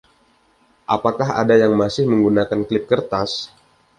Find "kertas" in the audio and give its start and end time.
2.91-3.31